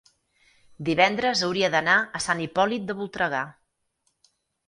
[0.87, 3.45] divendres hauria d'anar a Sant Hipòlit de Voltregà.